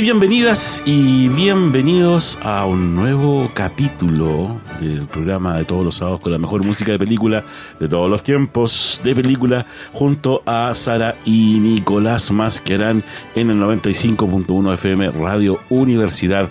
[0.00, 6.38] Bienvenidas y bienvenidos a un nuevo capítulo del programa de todos los sábados con la
[6.38, 7.42] mejor música de película
[7.80, 13.02] de todos los tiempos de película junto a Sara y Nicolás Masquerán
[13.34, 16.50] en el 95.1 FM Radio Universidad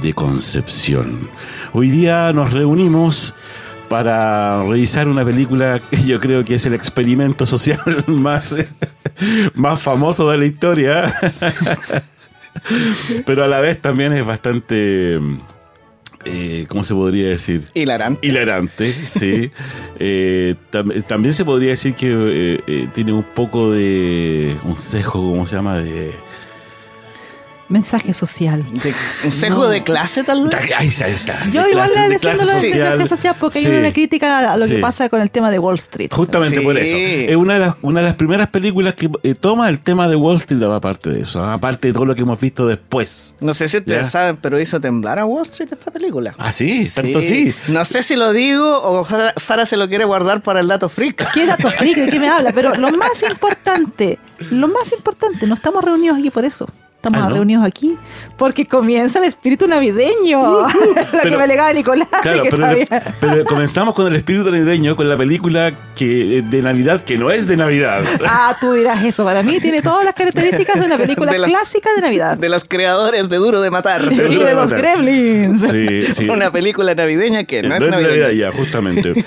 [0.00, 1.28] de Concepción.
[1.72, 3.34] Hoy día nos reunimos
[3.88, 8.54] para revisar una película que yo creo que es el experimento social más,
[9.54, 11.12] más famoso de la historia.
[13.26, 15.18] Pero a la vez también es bastante.
[16.24, 17.64] Eh, ¿Cómo se podría decir?
[17.74, 18.26] Hilarante.
[18.26, 19.50] Hilarante, sí.
[20.02, 24.56] Eh, tam también se podría decir que eh, eh, tiene un poco de.
[24.64, 25.78] Un sesgo, ¿cómo se llama?
[25.78, 26.12] De.
[27.70, 28.64] Mensaje social.
[28.82, 28.92] De-
[29.24, 30.54] ¿Un sesgo de clase, tal vez?
[30.76, 31.38] Ahí está.
[31.52, 32.88] Yo de igual clase- le de defiendo clase lo de social.
[32.98, 33.68] mensaje social porque Sí.
[33.68, 34.74] hay una crítica a lo Sí.
[34.74, 36.10] que pasa con el tema de Wall Street.
[36.12, 36.64] Justamente Sí.
[36.64, 36.96] por eso.
[36.96, 40.16] Es una de, las, una de las primeras películas que eh, toma el tema de
[40.16, 43.36] Wall Street aparte de eso, aparte de todo lo que hemos visto después.
[43.40, 44.10] No sé si ustedes Ya.
[44.10, 46.34] saben, pero hizo temblar a Wall Street esta película.
[46.38, 47.54] Ah, sí, tanto sí.
[47.68, 50.88] No sé si lo digo o Sara, Sara se lo quiere guardar para el dato
[50.88, 51.30] freak.
[51.34, 51.96] ¿Qué dato freak?
[51.96, 52.50] ¿De qué me habla?
[52.52, 54.18] Pero lo más importante,
[54.50, 56.66] lo más importante, no estamos reunidos aquí por eso.
[57.02, 57.36] Estamos Ah, ¿no?
[57.36, 57.96] reunidos aquí
[58.36, 60.66] porque comienza el espíritu navideño.
[60.66, 62.08] la que Pero- me legaba Nicolás.
[62.22, 66.60] Claro, que pero, todavía- pero comenzamos con el espíritu navideño, con la película que de
[66.60, 68.02] Navidad que no es de Navidad.
[68.28, 69.24] Ah, tú dirás eso.
[69.24, 72.36] Para mí tiene todas las características de una película De las- clásica de Navidad.
[72.36, 74.02] De los creadores de Duro de Matar.
[74.12, 74.78] y de de los matar.
[74.78, 75.62] Gremlins.
[75.70, 76.28] Sí, sí.
[76.28, 78.32] Una película navideña que no, es Navidad navideña.
[78.32, 79.24] ya, justamente.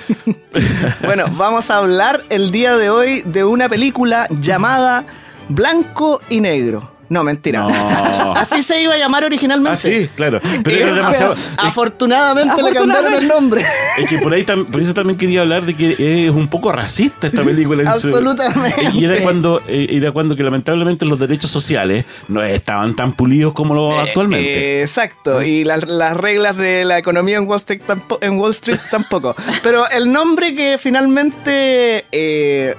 [1.04, 5.06] Bueno, vamos a hablar el día de hoy de una película llamada
[5.50, 6.92] Blanco y Negro.
[7.10, 7.64] No, mentira.
[7.68, 8.34] No.
[8.36, 9.72] Así se iba a llamar originalmente.
[9.74, 10.40] Ah, sí, claro.
[10.64, 11.36] Pero Eh, era demasiado.
[11.58, 13.64] Afortunadamente, le cambiaron el nombre.
[13.98, 16.72] Es que por ahí tam- por eso también quería hablar de que es un poco
[16.72, 17.84] racista esta película.
[17.98, 18.90] su- Absolutamente.
[18.94, 23.54] Y era cuando, eh, era cuando que lamentablemente los derechos sociales no estaban tan pulidos
[23.54, 24.80] como lo actualmente.
[24.80, 28.52] Eh, exacto, y las, las reglas de la economía en Wall Street, tampo- en Wall
[28.52, 29.36] Street tampoco.
[29.62, 32.76] Pero el nombre que finalmente eh,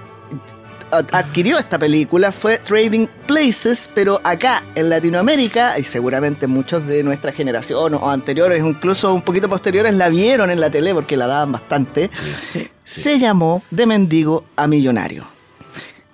[1.13, 7.33] adquirió esta película fue Trading Places, pero acá en Latinoamérica, y seguramente muchos de nuestra
[7.33, 11.53] generación o anteriores, incluso un poquito posteriores, la vieron en la tele porque la daban
[11.53, 12.11] bastante,
[12.85, 15.27] se llamó De Mendigo a Millonario.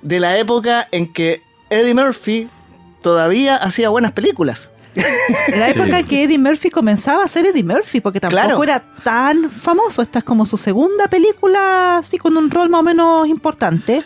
[0.03, 2.49] De la época en que Eddie Murphy
[3.03, 4.71] todavía hacía buenas películas.
[5.57, 6.05] La época Sí.
[6.05, 8.63] que Eddie Murphy comenzaba a ser Eddie Murphy, porque tampoco Claro.
[8.65, 10.03] era tan famoso.
[10.03, 14.03] Esta es como su segunda película, así con un rol más o menos importante.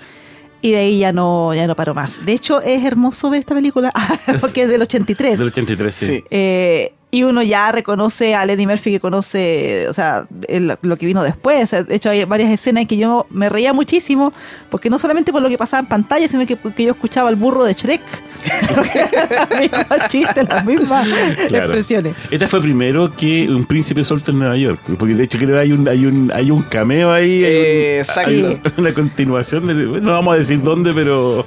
[0.64, 2.24] Y de ahí ya no, ya no paró más.
[2.24, 3.92] De hecho, es hermoso ver esta película,
[4.40, 5.38] porque es del 83.
[5.38, 6.06] Del 83, sí.
[6.06, 6.24] Sí.
[6.30, 11.04] Eh, y uno ya reconoce a Eddie Murphy que conoce, o sea, el- lo que
[11.06, 11.70] vino después.
[11.70, 14.32] De hecho, hay varias escenas en que yo me reía muchísimo,
[14.70, 17.36] porque no solamente por lo que pasaba en pantalla, sino que porque yo escuchaba el
[17.36, 18.00] burro de Shrek.
[19.50, 21.08] los mismos chistes, las mismas
[21.48, 21.64] Claro.
[21.66, 22.14] expresiones.
[22.30, 24.80] Esta fue primero que un príncipe suelto en Nueva York.
[24.98, 27.44] Porque de hecho creo que hay un, hay un, hay un cameo ahí.
[27.44, 29.66] hay un- Eh, hay un- una continuación.
[29.66, 31.46] De, no vamos a decir dónde, pero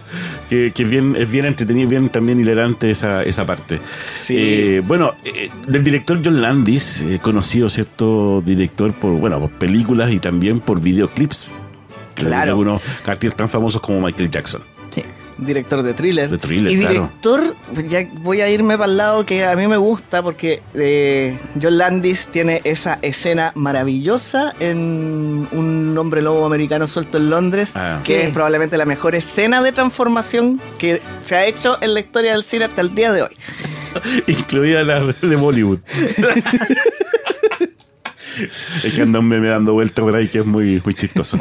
[0.49, 3.79] que, que bien, es bien entretenido, bien también hilarante esa, esa parte.
[4.19, 4.35] Sí.
[4.37, 8.41] Eh, bueno, eh, del director John Landis, eh, conocido, ¿cierto?
[8.45, 11.47] Director por, bueno, por películas y también por videoclips.
[12.15, 12.51] Claro.
[12.53, 14.61] Algunos carteles tan famosos como Michael Jackson.
[14.89, 15.03] Sí.
[15.37, 16.29] Director de thriller.
[16.29, 16.93] De thriller, y claro.
[16.93, 17.55] director,
[17.87, 21.77] ya voy a irme para el lado que a mí me gusta porque eh, John
[21.77, 27.99] Landis tiene esa escena maravillosa en Un hombre lobo americano suelto en Londres, Ah.
[28.03, 28.27] que Sí.
[28.27, 32.43] es probablemente la mejor escena de transformación que se ha hecho en la historia del
[32.43, 33.37] cine hasta el día de hoy.
[34.27, 35.79] Incluida la de Bollywood.
[38.83, 41.39] es que anda un meme dando vuelta por ahí que es muy, muy chistoso.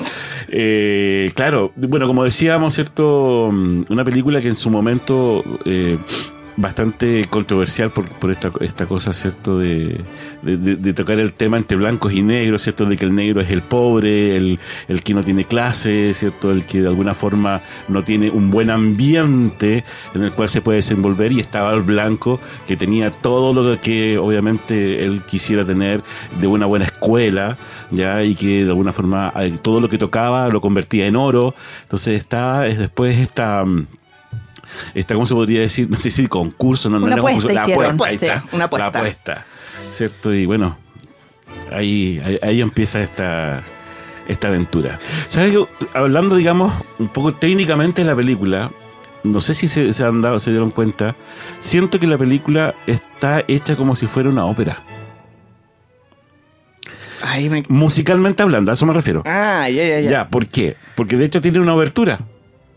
[0.48, 3.48] Eh, claro, bueno, como decíamos, ¿cierto?
[3.48, 5.98] Una película que en su momento eh,
[6.56, 9.58] bastante controversial por, por esta, esta cosa, ¿cierto?
[9.58, 10.00] De,
[10.42, 12.86] de- tocar el tema entre blancos y negros, ¿cierto?
[12.86, 14.58] De que el negro es el pobre, el,
[14.88, 16.50] el que no tiene clase, ¿cierto?
[16.50, 20.76] El que de alguna forma no tiene un buen ambiente en el cual se puede
[20.76, 26.02] desenvolver y estaba el blanco que tenía todo lo que obviamente él quisiera tener
[26.40, 27.58] de una buena escuela,
[27.90, 28.24] ¿ya?
[28.24, 31.54] Y que de alguna forma eh, todo lo que tocaba lo convertía en oro.
[31.82, 33.64] Entonces estaba es después esta...
[34.94, 35.88] esta, ¿cómo se podría decir?
[35.90, 38.26] No sé si concurso, no, no Una era concurso, apuesta la apuesta, sí.
[38.26, 38.90] está, Una apuesta.
[38.90, 39.46] La apuesta,
[39.92, 40.34] ¿cierto?
[40.34, 40.76] Y bueno,
[41.72, 43.62] ahí, ahí, ahí empieza esta,
[44.28, 44.98] esta aventura.
[45.28, 45.86] ¿Sabes qué?
[45.94, 48.70] Hablando, digamos, un poco técnicamente de la película,
[49.22, 51.16] no sé si se, se han dado, se dieron cuenta,
[51.58, 54.82] siento que la película está hecha como si fuera una ópera.
[57.22, 57.64] Ay, me...
[57.68, 59.22] Musicalmente hablando, a eso me refiero.
[59.24, 60.10] Ah, ya, ya, ya.
[60.10, 60.76] Ya, ¿por qué?
[60.94, 62.20] Porque de hecho tiene una obertura.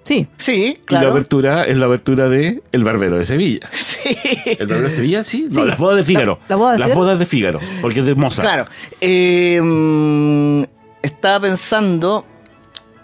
[0.09, 0.25] Sí.
[0.37, 1.13] Sí, Y la claro.
[1.13, 3.69] obertura es la obertura de El Barbero de Sevilla.
[3.71, 4.09] Sí.
[4.45, 5.21] ¿El Barbero de Sevilla?
[5.21, 5.47] Sí.
[5.51, 5.67] No, Sí.
[5.67, 6.39] las bodas de Fígaro.
[6.47, 6.99] La- la boda de las Fígaro.
[7.01, 8.47] bodas de Fígaro, porque es de Mozart.
[8.47, 8.65] Claro.
[9.01, 10.63] Eh, mm,
[11.03, 12.25] estaba pensando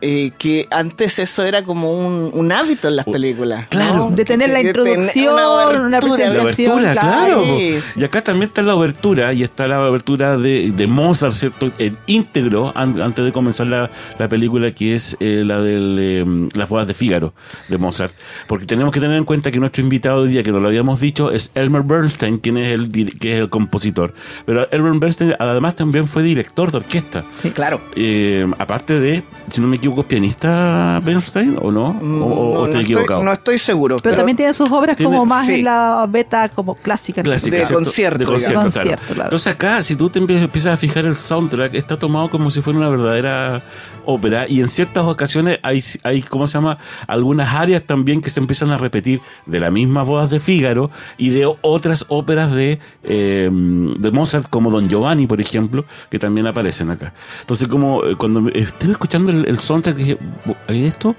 [0.07, 3.67] eh, que antes eso era como un, un hábito en las películas.
[3.69, 4.09] claro.
[4.09, 4.11] ¿no?
[4.15, 5.89] De tener la tener introducción, una obertura.
[5.89, 6.71] La presentación.
[6.71, 7.07] obertura, claro.
[7.09, 7.39] claro.
[7.41, 7.57] po.
[7.57, 7.99] Sí, sí.
[7.99, 11.71] Y acá también está la obertura, y está la obertura de, de Mozart, ¿cierto?
[11.79, 16.69] En íntegro, an- antes de comenzar la, la película, que es eh, la de Las
[16.69, 17.33] bodas de Fígaro,
[17.67, 18.13] de Mozart.
[18.47, 20.99] Porque tenemos que tener en cuenta que nuestro invitado hoy día, que no lo habíamos
[20.99, 24.13] dicho, es Elmer Bernstein, quien es el, que es el compositor.
[24.45, 27.23] Pero Elmer Bernstein además también fue director de orquesta.
[27.41, 27.81] Sí, claro.
[27.95, 31.89] Eh, aparte de, si no me equivoco, es pianista Bernstein, ¿o no?
[31.89, 33.97] ¿O, o- No, estoy no estoy seguro.
[34.01, 35.55] Pero, también tiene sus obras Tiene- como más sí.
[35.55, 37.21] en la beta como clásica.
[37.21, 37.73] De ¿cierto?
[37.73, 38.73] concierto, De concierto, digamos.
[38.73, 38.89] claro.
[38.89, 39.23] Concierto, claro.
[39.27, 42.61] Entonces acá, si tú te empie- empiezas a fijar el soundtrack, está tomado como si
[42.61, 43.63] fuera una verdadera
[44.05, 46.77] ópera y en ciertas ocasiones hay, hay ¿cómo se llama?
[47.07, 51.29] Algunas áreas también que se empiezan a repetir de la misma bodas de Fígaro y
[51.29, 56.89] de otras óperas de, eh, de Mozart como Don Giovanni, por ejemplo, que también aparecen
[56.91, 57.13] acá.
[57.41, 61.15] Entonces como eh, cuando estuve escuchando el, el soundtrack dije, "Bu- esto...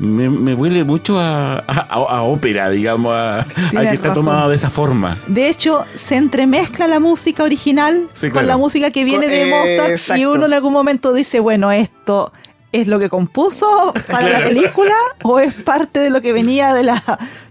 [0.00, 4.24] Me, me huele mucho a, a- a ópera, digamos, a, que está razón.
[4.26, 5.18] tomado de esa forma.
[5.26, 9.50] De hecho, se entremezcla la música original Sí, con la música que viene de Eh,
[9.50, 12.32] Mozart y uno en algún momento dice, bueno, esto
[12.70, 14.94] es lo que compuso para la película
[15.24, 17.02] o es parte de lo que venía de la...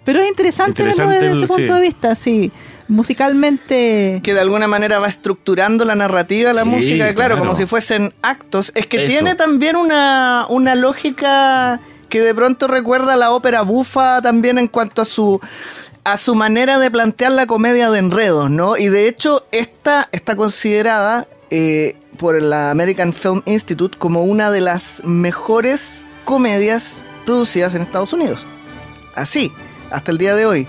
[0.06, 1.74] Pero es interesante, verlo desde el- ese punto sí.
[1.74, 2.52] de vista, sí.
[2.88, 4.22] Musicalmente...
[4.24, 7.38] que de alguna manera va estructurando la narrativa, la Sí, música, claro, claro.
[7.40, 8.72] como si fuesen actos.
[8.76, 9.08] Es que Eso.
[9.08, 11.80] tiene también una, una lógica
[12.10, 15.40] que de pronto recuerda a la ópera bufa también en cuanto a su
[16.06, 18.78] a su manera de plantear la comedia de enredos, ¿no?
[18.78, 24.62] Y de hecho, esta está considerada eh, por la American Film Institute como una de
[24.62, 28.48] las mejores comedias producidas en Estados Unidos.
[29.16, 29.52] Así,
[29.92, 30.66] hasta el día de hoy.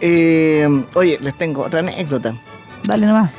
[0.00, 2.34] Eh, oye, les tengo otra anécdota.
[2.84, 3.30] Dale nomás.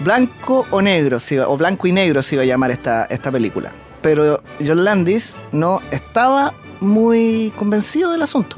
[0.00, 3.30] Blanco o negro, se iba- o blanco y negro se iba a llamar esta, esta
[3.32, 3.72] película.
[4.02, 8.56] Pero John Landis no estaba muy convencido del asunto.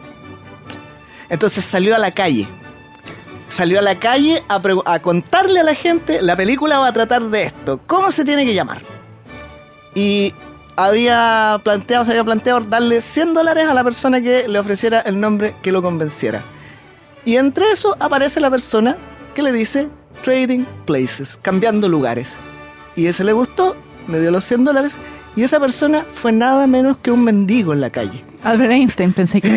[1.28, 2.48] Entonces salió a la calle.
[3.48, 7.44] Salió a la calle a contarle a la gente, la película va a tratar de
[7.44, 7.80] esto.
[7.86, 8.82] ¿Cómo se tiene que llamar?
[9.94, 10.34] Y
[10.76, 15.18] había planteado, se había planteado darle 100 dólares a la persona que le ofreciera el
[15.18, 16.42] nombre que lo convenciera.
[17.28, 18.96] Y entre eso aparece la persona
[19.34, 19.90] que le dice
[20.24, 22.38] Trading Places, cambiando lugares.
[22.96, 23.76] Y ese le gustó,
[24.08, 24.96] le dio los 100 dólares
[25.38, 28.24] y esa persona fue nada menos que un mendigo en la calle.
[28.44, 29.50] Albert Einstein pensé que...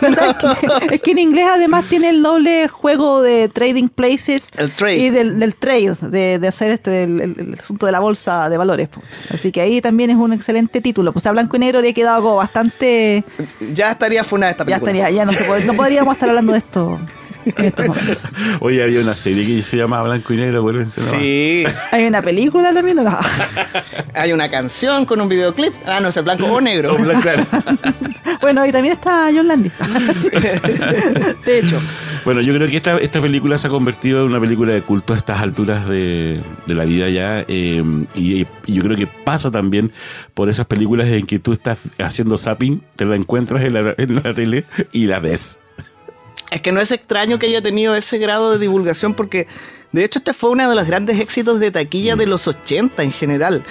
[0.00, 0.94] Pero ¿sabes qué?
[0.94, 4.96] Es que en inglés además tiene el doble juego de trading places El trade.
[4.98, 8.48] y del, del trade, de, de hacer este el, el- el asunto de la bolsa
[8.48, 8.88] de valores.
[9.32, 11.12] Así que ahí también es un excelente título.
[11.12, 13.24] Pues a blanco y negro le ha quedado como bastante...
[13.72, 14.92] Ya estaría funada esta Ya película.
[14.92, 17.00] estaría, ya no, se pod- no podríamos estar hablando de esto
[17.44, 18.24] en estos momentos.
[18.60, 21.00] Oye, había una serie que se llama Blanco y Negro, acuérdense.
[21.00, 21.10] ¿no?
[21.10, 23.18] Sí, ¿Hay una película también o no?
[24.14, 25.72] hay una canción con un videoclip.
[25.86, 26.94] Ah, no, es blanco o negro.
[26.96, 27.42] Blanco, claro.
[28.40, 29.72] Bueno, y también está John Landis.
[31.44, 31.80] De hecho.
[32.24, 35.14] Bueno, yo creo que esta, esta película se ha convertido en una película de culto
[35.14, 37.44] a estas alturas de, de la vida ya.
[37.46, 37.82] eh,
[38.16, 39.92] y, y yo creo que pasa también
[40.34, 44.16] por esas películas en que tú estás haciendo zapping, te la encuentras en la, en
[44.16, 45.60] la tele y la ves.
[46.52, 49.46] Es que no es extraño que haya tenido ese grado de divulgación porque
[49.90, 53.10] de hecho este fue uno de los grandes éxitos de taquilla de los 80 en
[53.10, 53.64] general.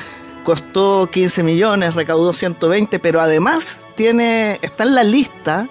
[0.44, 5.70] Costó 15 millones, recaudó 120, pero además tiene está en la lista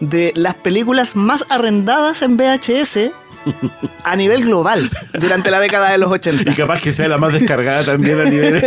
[0.00, 3.10] de las películas más arrendadas en VHS
[4.04, 6.50] a nivel global durante la década de los 80.
[6.50, 8.62] Y capaz que sea la más descargada también a nivel.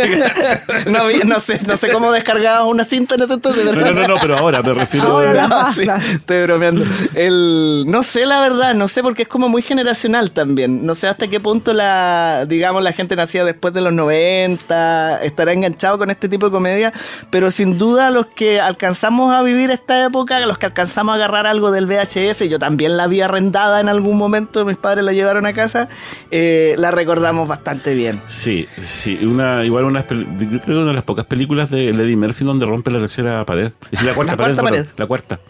[0.90, 3.92] no, no, sé, no sé cómo descargaba una cinta en ese entonces, ¿verdad?
[3.92, 5.34] No, no, no, pero ahora me refiero ahora a.
[5.34, 6.84] La no, sí, estoy bromeando.
[7.14, 10.84] El, no sé la verdad, no sé porque es como muy generacional también.
[10.84, 15.52] No sé hasta qué punto la, digamos, la gente nacía después de los 90, estará
[15.52, 16.92] enganchado con este tipo de comedia,
[17.30, 21.46] pero sin duda los que alcanzamos a vivir esta época, los que alcanzamos a agarrar
[21.46, 25.46] algo del VHS, yo también la vi arrendada en algún momento, mis padres la llevaron
[25.46, 25.88] a casa,
[26.30, 28.20] eh, la recordamos bastante bien.
[28.26, 30.16] Sí, sí, una, igual una, yo
[30.48, 33.72] creo que una de las pocas películas de Lady Murphy donde rompe la tercera pared.
[33.90, 34.86] Es la cuarta La pared, cuarta pared.
[34.96, 35.40] la cuarta.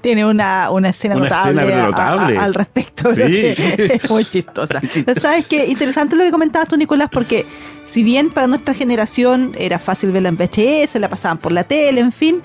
[0.00, 2.38] Tiene una, una escena Una notable, escena a- notable.
[2.38, 3.14] a- al respecto.
[3.14, 3.62] Sí, sí.
[3.78, 4.80] Es muy chistosa.
[5.20, 5.66] ¿Sabes qué?
[5.66, 7.44] Interesante lo que comentabas tú, Nicolás, porque
[7.84, 12.00] si bien para nuestra generación era fácil verla en VHS, la pasaban por la tele,
[12.00, 12.40] en fin,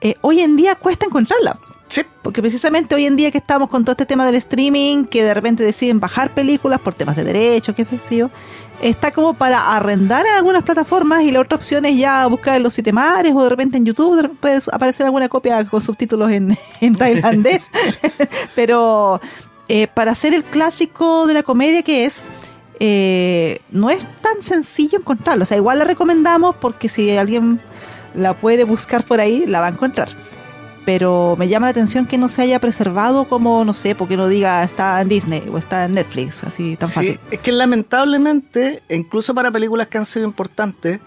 [0.00, 1.56] eh, hoy en día cuesta encontrarla.
[1.94, 5.22] Sí, Porque precisamente hoy en día que estamos con todo este tema del streaming, que
[5.22, 8.28] de repente deciden bajar películas por temas de derechos, qué sé
[8.82, 12.64] está como para arrendar en algunas plataformas y la otra opción es ya buscar en
[12.64, 16.96] los sitemares o de repente en YouTube puede aparecer alguna copia con subtítulos en, en
[16.96, 17.70] tailandés.
[18.56, 19.20] Pero
[19.68, 22.24] eh, para hacer el clásico de la comedia que es,
[22.80, 25.44] eh, no es tan sencillo encontrarlo.
[25.44, 27.60] O sea, igual la recomendamos porque si alguien
[28.16, 30.08] la puede buscar por ahí, la va a encontrar
[30.84, 34.28] pero me llama la atención que no se haya preservado como, no sé, porque no
[34.28, 37.20] diga está en Disney o está en Netflix, así tan Sí, fácil.
[37.30, 41.00] es que lamentablemente, incluso para películas que han sido importantes,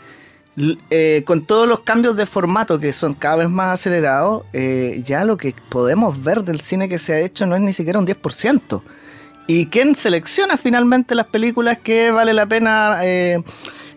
[0.89, 5.23] eh, con todos los cambios de formato que son cada vez más acelerados, eh, ya
[5.23, 8.07] lo que podemos ver del cine que se ha hecho no es ni siquiera un
[8.07, 8.81] 10%.
[9.47, 12.99] ¿Y quién selecciona finalmente las películas que vale la pena...
[13.03, 13.41] eh,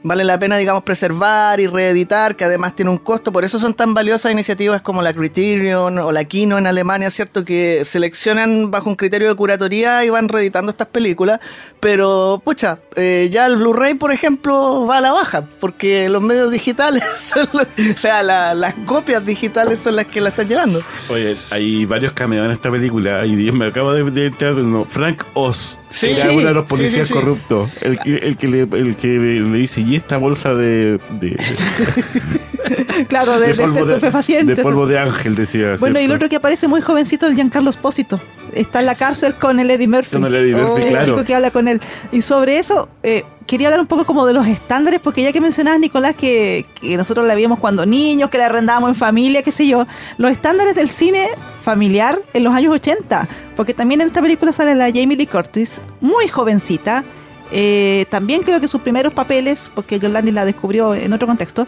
[0.02, 3.33] Vale la pena, digamos, preservar y reeditar, que además tiene un costo.
[3.33, 7.45] Por eso son tan valiosas iniciativas como la Criterion o la Kino en Alemania, ¿cierto?
[7.45, 11.38] Que seleccionan bajo un criterio de curatoría y van reeditando estas películas.
[11.80, 16.50] Pero, pucha, eh, ya el Blu-ray, por ejemplo, va a la baja, porque los medios
[16.50, 17.04] digitales,
[17.54, 20.83] o sea, la- las copias digitales son las que la están llevando.
[21.11, 23.26] Oye, hay varios cameos en esta película.
[23.26, 24.87] Y me acabo de, de de uno.
[24.88, 25.78] Frank Oz.
[25.90, 27.70] Sí, era sí, uno de los policías sí, corruptos.
[27.80, 31.00] El que, el, que le, el que le dice, ¿y esta bolsa de.
[31.20, 31.37] de,
[33.09, 35.76] claro, de, de de, polvo de, de polvo de ángel, decía.
[35.78, 38.20] Bueno, y el otro que aparece muy jovencito, el Giancarlo Espósito.
[38.52, 40.12] Está en la cárcel con el Eddie Murphy.
[40.12, 41.04] Con el Eddie Murphy, el claro.
[41.06, 41.80] chico que habla con él.
[42.12, 45.40] Y sobre eso, eh, quería hablar un poco como de los estándares, porque ya que
[45.40, 49.50] mencionabas, Nicolás, que, que nosotros la vimos cuando niños, que la arrendábamos en familia, qué
[49.50, 49.88] sé yo,
[50.19, 51.26] los estándares del cine
[51.61, 55.80] familiar en los años 80, porque también en esta película sale la Jamie Lee Curtis,
[56.00, 57.02] muy jovencita,
[57.50, 61.66] eh, también creo que sus primeros papeles, porque John Landis la descubrió en otro contexto,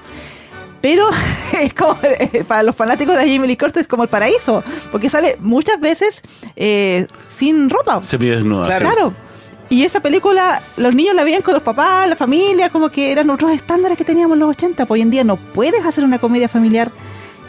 [0.81, 1.09] pero
[1.61, 4.63] es como eh, para los fanáticos de la Jamie Lee Curtis es como el paraíso,
[4.93, 6.23] porque sale muchas veces
[6.55, 8.05] eh, sin ropa.
[8.05, 8.67] Semidesnuda.
[8.67, 8.79] Claro.
[8.79, 8.85] sí.
[8.85, 9.32] Claro.
[9.73, 13.31] Y esa película, los niños la veían con los papás, la familia, como que eran
[13.31, 14.85] otros estándares que teníamos en los 80.
[14.85, 16.93] Pues hoy en día no puedes hacer una comedia familiar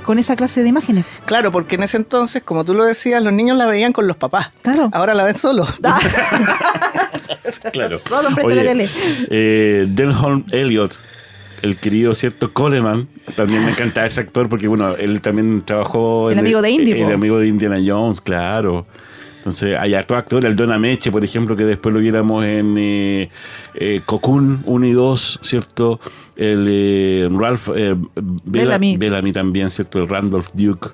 [0.06, 1.06] con esa clase de imágenes.
[1.26, 4.16] Claro, porque en ese entonces, como tú lo decías, los niños la veían con los
[4.16, 4.54] papás.
[4.62, 4.90] Claro.
[4.94, 5.68] Ahora la ven solo.
[7.74, 7.98] Claro.
[7.98, 8.90] Solo frente a la tele.
[9.30, 10.98] eh, Denholm Elliot,
[11.62, 16.40] el querido cierto Coleman, también me encanta ese actor porque, bueno, él también trabajó El
[16.40, 18.86] amigo de Indy, El, amigo de Indiana Jones, claro.
[19.44, 23.30] Entonces, hay hartos actores, el Don Ameche, por ejemplo, que después lo viéramos en eh,
[23.74, 26.00] eh, Cocoon 1 y 2, ¿cierto?
[26.38, 28.96] El eh, Ralph eh, Bella- Bellamy.
[28.98, 30.00] Bellamy también, ¿cierto?
[30.00, 30.92] El Randolph Duke.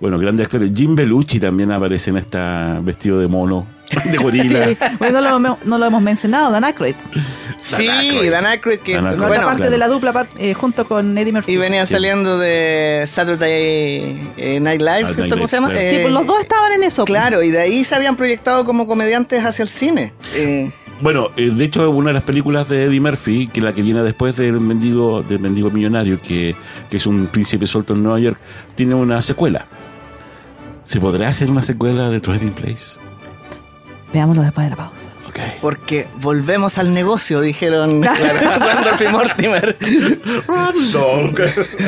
[0.00, 0.72] Bueno, grandes actores.
[0.74, 3.66] Jim Bellucci también aparece en esta vestido de mono,
[4.10, 4.66] de gorila.
[4.68, 4.76] Sí.
[4.98, 6.94] Bueno, no, lo, no lo hemos mencionado, Dan Aykroyd.
[7.60, 8.30] Sí, Aykroyd.
[8.30, 9.18] Dan Aykroyd, que Dan Aykroyd.
[9.20, 9.70] La otra bueno, parte claro.
[9.72, 11.52] de la dupla eh, junto con Eddie Murphy.
[11.52, 11.94] y venían Sí.
[11.94, 15.20] saliendo de Saturday eh, Night Live, Ah, ¿cierto?
[15.22, 15.68] Night ¿Cómo se llama?
[15.70, 17.04] Sí, pues los dos estaban en eso.
[17.04, 20.12] Claro, y de ahí se habían proyectado como comediantes hacia el cine.
[20.34, 20.70] Eh,
[21.00, 24.36] Bueno, de hecho, una de las películas de Eddie Murphy, que la que viene después
[24.36, 26.54] del mendigo, del mendigo millonario, que,
[26.90, 28.38] que es un príncipe suelto en Nueva York,
[28.76, 29.66] tiene una secuela.
[30.84, 32.98] ¿Se podrá hacer una secuela de Trading Place?
[34.12, 35.10] Veámoslo después de la pausa.
[35.28, 35.38] Ok.
[35.62, 38.02] porque volvemos al negocio, dijeron
[38.60, 39.78] Randolph y Mortimer.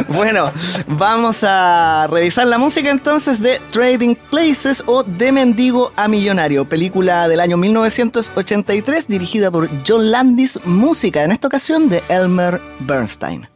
[0.09, 0.50] Bueno,
[0.87, 7.28] vamos a revisar la música entonces de Trading Places o De Mendigo a Millonario, película
[7.28, 13.53] del año 1983 dirigida por John Landis, música en esta ocasión de Elmer Bernstein.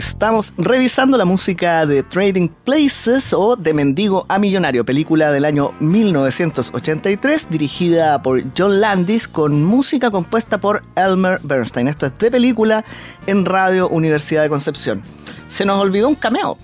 [0.00, 5.74] Estamos revisando la música de Trading Places o De Mendigo a Millonario, película del año
[5.78, 11.86] 1983 dirigida por John Landis con música compuesta por Elmer Bernstein.
[11.86, 12.82] Esto es de película
[13.26, 15.02] en Radio Universidad de Concepción.
[15.48, 16.56] Se nos olvidó un cameo.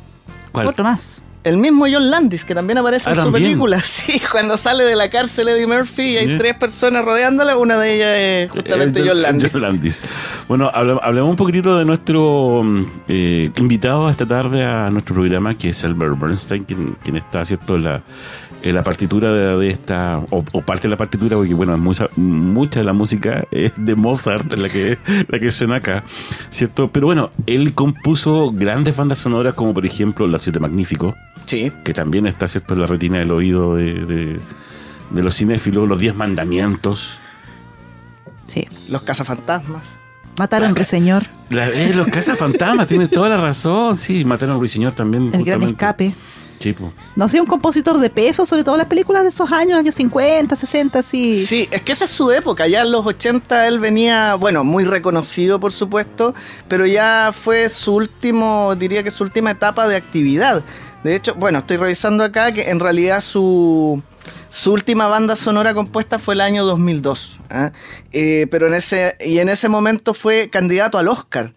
[0.50, 0.68] ¿Cuál?
[0.68, 1.20] Otro más.
[1.46, 3.44] El mismo John Landis, que también aparece Ah, en su ¿también?
[3.44, 3.78] película.
[3.82, 6.34] Sí, cuando sale de la cárcel Eddie Murphy y hay ¿Sí?
[6.38, 9.52] tres personas rodeándola, una de ellas es justamente Eh, John Landis.
[9.52, 10.00] John Landis.
[10.48, 15.68] Bueno, hablemos un poquitito de nuestro mm, eh, invitado esta tarde a nuestro programa, que
[15.68, 18.02] es Albert Bernstein, quien, quien está, ¿cierto?, la,
[18.68, 22.08] en la partitura de, de esta, o, o parte de la partitura, porque, bueno, mucha,
[22.16, 24.98] mucha de la música es de Mozart, la que,
[25.28, 26.04] la que suena acá,
[26.50, 26.88] ¿cierto?
[26.90, 31.14] Pero bueno, él compuso grandes bandas sonoras, como por ejemplo La Siete Magnífico,
[31.46, 34.40] Sí, que también está, ¿cierto?, en la retina del oído de, de-
[35.10, 37.18] de los cinéfilos, Los Diez Mandamientos.
[38.48, 38.66] Sí.
[38.88, 39.84] Los cazafantasmas.
[40.38, 41.22] Matar a ruiseñor.
[41.48, 43.96] La, eh, los cazafantasmas, tienes toda la razón.
[43.96, 45.30] Sí, mataron a ruiseñor también.
[45.32, 46.12] El gran escape.
[46.58, 46.92] Sí, po.
[47.14, 50.56] No sé, un compositor de peso, sobre todo las películas de esos años, años 50,
[50.56, 51.44] 60, sí.
[51.44, 52.66] Sí, es que esa es su época.
[52.66, 56.34] Ya en los 80 él venía, bueno, muy reconocido por supuesto,
[56.68, 60.64] pero ya fue su último, diría que su última etapa de actividad.
[61.04, 64.02] De hecho, bueno, estoy revisando acá que en realidad su,
[64.48, 67.38] su última banda sonora compuesta fue el año 2002.
[67.50, 67.72] ¿ah?
[68.12, 71.52] Eh, pero en ese, y en ese momento fue candidato al Oscar.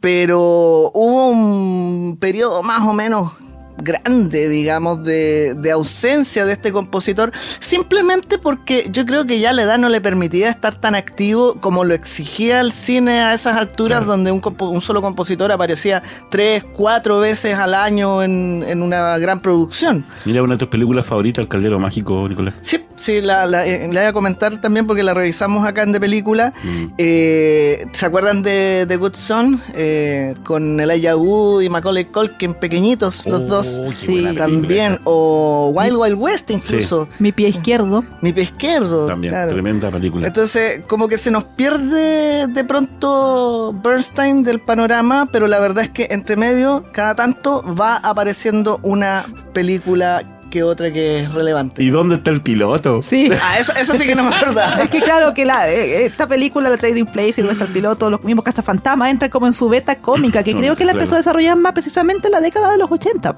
[0.00, 3.32] Pero hubo un periodo más o menos
[3.82, 9.62] grande, digamos, de, de ausencia de este compositor, simplemente porque yo creo que ya la
[9.62, 14.00] edad no le permitía estar tan activo como lo exigía el cine a esas alturas,
[14.00, 14.12] Claro.
[14.12, 19.40] donde un, un solo compositor aparecía tres, cuatro veces al año en, en una gran
[19.40, 20.04] producción.
[20.24, 22.54] Mira, una de tus películas favoritas, El Caldero Mágico, Nicolás.
[22.62, 25.92] Sí, sí, la, la, eh, la voy a comentar también porque la revisamos acá en
[25.92, 26.52] De Película.
[26.62, 26.86] Mm.
[26.98, 29.60] Eh, ¿Se acuerdan de The Good Son?
[29.74, 33.69] Eh, con Elijah Wood y Macaulay Culkin, pequeñitos los Oh, dos.
[33.94, 37.08] Sí, También, o Wild Wild West incluso.
[37.18, 38.04] Mi pie izquierdo.
[38.20, 39.06] Mi pie izquierdo.
[39.06, 39.52] También, claro.
[39.52, 40.26] tremenda película.
[40.26, 45.90] Entonces, como que se nos pierde de pronto Bernstein del panorama, pero la verdad es
[45.90, 51.82] que entre medio, cada tanto va apareciendo una película que otra que es relevante.
[51.82, 53.00] ¿Y dónde está el piloto?
[53.02, 53.30] Sí.
[53.42, 54.82] Ah, esa sí que no me acordaba.
[54.82, 58.22] Es que claro que la, eh, esta película, la Trading Place y nuestro piloto, los
[58.22, 61.56] mismos cazafantasmas, entra como en su beta cómica, que creo que la empezó a desarrollar
[61.56, 63.34] más precisamente en la década de los 80.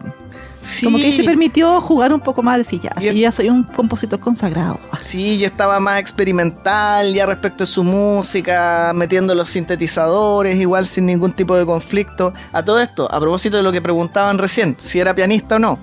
[0.83, 3.49] Como que ahí se permitió jugar un poco más, decir, ya, Y sí, ya soy
[3.49, 4.79] un compositor consagrado.
[5.01, 11.07] Sí, ya estaba más experimental ya respecto de su música, metiendo los sintetizadores, igual sin
[11.07, 12.33] ningún tipo de conflicto.
[12.53, 15.79] A todo esto, a propósito de lo que preguntaban recién, si era pianista o no.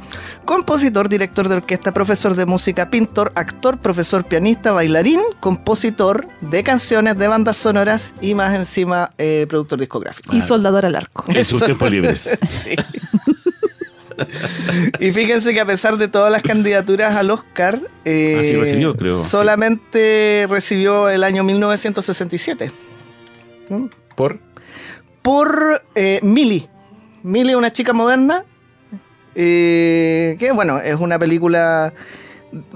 [0.45, 7.17] Compositor, director de orquesta, profesor de música, pintor, actor, profesor, pianista, bailarín, compositor de canciones,
[7.17, 10.35] de bandas sonoras y más encima eh, productor discográfico.
[10.35, 11.25] Y soldador al arco.
[11.27, 12.37] En sus tiempos libres.
[12.49, 12.75] Sí.
[14.99, 18.95] y fíjense que a pesar de todas las candidaturas al Oscar, eh, Ah, sí recibió,
[18.95, 19.29] creo, sí.
[19.29, 22.71] solamente recibió el año 1967
[23.69, 23.85] ¿Mm?
[24.15, 24.39] ¿Por?
[25.21, 26.67] por eh, Millie.
[27.23, 28.43] Millie, una chica moderna,
[29.35, 31.93] eh, que bueno, es una película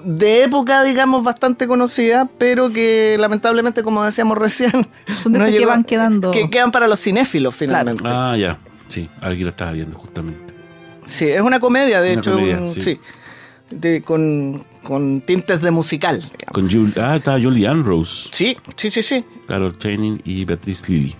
[0.03, 4.71] de época, digamos, bastante conocida, pero que lamentablemente, como decíamos recién,
[5.21, 6.31] Son de no esas que van quedando.
[6.31, 8.03] que quedan para los cinéfilos finalmente.
[8.05, 8.59] Ah, ya.
[8.89, 10.42] Sí, alguien lo estaba viendo justamente.
[11.07, 12.81] Sí, es una comedia, de Una hecho, comedia, un- sí.
[12.81, 12.99] sí.
[13.71, 16.17] De- con, con tintes de musical.
[16.21, 16.53] digamos.
[16.53, 19.25] Con Jul ah, está Julie Andrews, Sí, sí, sí, sí.
[19.47, 21.15] Carol Channing y Beatriz Lilly.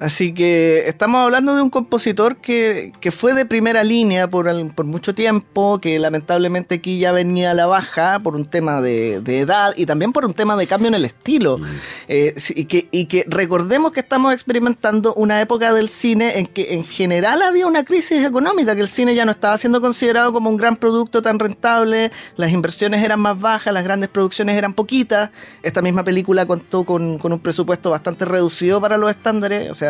[0.00, 4.68] Así que estamos hablando de un compositor que, que fue de primera línea por, al-
[4.74, 9.20] por mucho tiempo, que lamentablemente aquí ya venía a la baja por un tema de,
[9.20, 11.58] de edad y también por un tema de cambio en el estilo.
[12.08, 16.46] Eh, sí, y, que, y que recordemos que estamos experimentando una época del cine en
[16.46, 20.32] que en general había una crisis económica, que el cine ya no estaba siendo considerado
[20.32, 24.72] como un gran producto tan rentable, las inversiones eran más bajas, las grandes producciones eran
[24.72, 25.28] poquitas.
[25.62, 29.89] Esta misma película contó con, con un presupuesto bastante reducido para los estándares, o sea,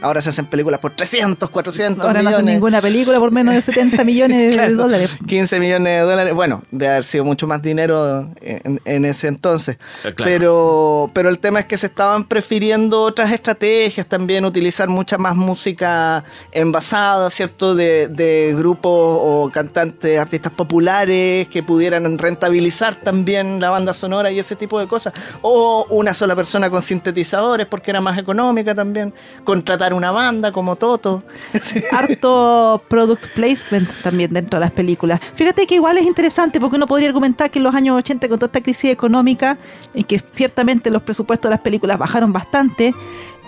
[0.00, 2.36] ahora se hacen películas por 300, 400 Ahora no millones.
[2.38, 5.16] hacen ninguna película por menos de 70 millones Claro, de dólares.
[5.26, 6.34] 15 millones de dólares.
[6.34, 9.78] Bueno, de haber sido mucho más dinero en, en ese entonces.
[10.02, 10.14] Claro.
[10.24, 15.34] Pero, pero el tema es que se estaban prefiriendo otras estrategias también, utilizar mucha más
[15.36, 17.74] música envasada, ¿cierto?
[17.74, 24.38] De, de grupos o cantantes, artistas populares que pudieran rentabilizar también la banda sonora y
[24.38, 25.12] ese tipo de cosas.
[25.42, 29.12] O una sola persona con sintetizadores porque era más económica también.
[29.44, 31.22] Contratar una banda como Toto.
[31.92, 35.20] harto product placement también dentro de las películas.
[35.34, 38.38] Fíjate que igual es interesante porque uno podría argumentar que en los años 80 con
[38.38, 39.58] toda esta crisis económica,
[39.94, 42.94] en que ciertamente los presupuestos de las películas bajaron bastante,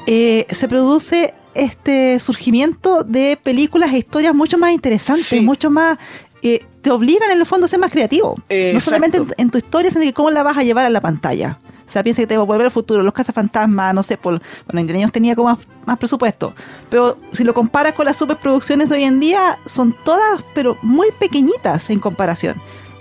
[0.07, 5.41] eh, se produce este surgimiento de películas e historias mucho más interesantes, Sí.
[5.41, 5.99] mucho más...
[6.43, 8.37] eh, te obligan en el fondo a ser más creativo.
[8.49, 10.91] Eh, no solamente en, en tu historia, sino que cómo la vas a llevar a
[10.91, 11.59] la pantalla.
[11.89, 14.41] O sea, piensa que te va a volver al futuro, los cazafantasmas, no sé, por,
[14.67, 16.55] bueno, Indiana Jones tenía como más, más presupuesto.
[16.91, 21.09] Pero si lo comparas con las superproducciones de hoy en día, son todas, pero muy
[21.19, 22.57] pequeñitas en comparación.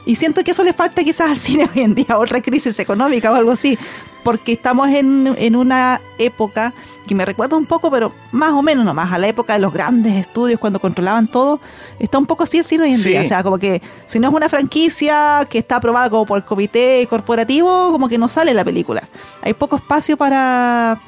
[0.05, 3.29] Y siento que eso le falta quizás al cine hoy en día, otra crisis económica
[3.29, 3.77] o algo así,
[4.23, 6.73] porque estamos en, en una época
[7.07, 9.73] que me recuerda un poco, pero más o menos nomás, a la época de los
[9.73, 11.59] grandes estudios cuando controlaban todo.
[11.97, 13.09] Está un poco así el cine hoy en Sí.
[13.09, 13.21] día.
[13.21, 16.43] O sea, como que si no es una franquicia que está aprobada como por el
[16.45, 19.01] comité corporativo, como que no sale la película.
[19.41, 20.99] Hay poco espacio para,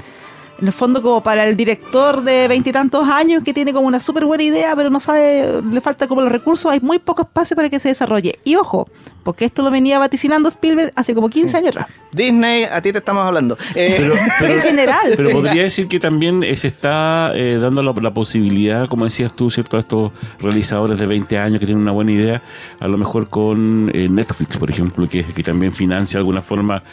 [0.62, 4.26] en el fondo, como para el director de veintitantos años que tiene como una súper
[4.26, 6.72] buena idea, pero no sabe, le falta como los recursos.
[6.72, 8.40] Hay muy poco espacio para que se desarrolle.
[8.44, 8.90] Y ojo,
[9.24, 11.88] porque esto lo venía vaticinando Spielberg hace como 15 años atrás.
[12.12, 13.58] Disney, a ti te estamos hablando.
[13.76, 15.14] Eh, Pero, pero- en general.
[15.16, 19.34] Pero podría decir que también eh, se está eh, dando la, la posibilidad, como decías
[19.34, 19.78] tú, ¿cierto?
[19.78, 22.42] A estos realizadores de 20 años que tienen una buena idea,
[22.80, 26.84] a lo mejor con eh, Netflix, por ejemplo, que, que también financia de alguna forma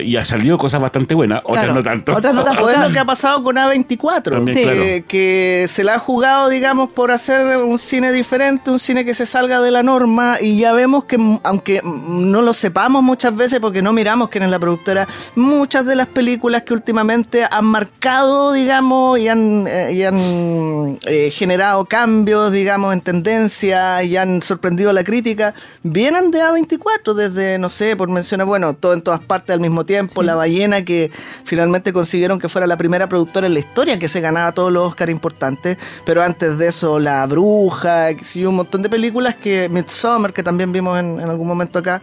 [0.00, 1.74] y ha salido cosas bastante buenas, otras Claro.
[1.74, 2.16] no tanto.
[2.16, 2.64] Otras no tanto.
[2.64, 4.62] O es lo que ha pasado con A24, También, Sí.
[4.62, 4.80] claro.
[5.08, 9.26] que, se la ha jugado, digamos, por hacer un cine diferente, un cine que se
[9.26, 13.82] salga de la norma, y ya vemos que, aunque no lo sepamos muchas veces porque
[13.82, 19.18] no miramos quién es la productora, muchas de las películas que últimamente han marcado, digamos,
[19.18, 24.92] y han, eh, y han eh, generado cambios, digamos, en tendencia, y han sorprendido a
[24.92, 29.54] la crítica, vienen de A24, desde, no sé, por mencionar, bueno, todo en todas partes
[29.54, 29.85] al mismo tiempo,
[30.22, 31.10] La Ballena, que
[31.44, 34.88] finalmente consiguieron que fuera la primera productora en la historia que se ganaba todos los
[34.88, 40.32] Oscar importantes, pero antes de eso La Bruja, y un montón de películas que Midsommar,
[40.32, 42.02] que también vimos en, en algún momento acá,